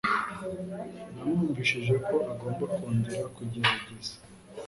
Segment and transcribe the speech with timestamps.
[1.13, 4.13] Namwumvishije ko agomba kongera kugerageza.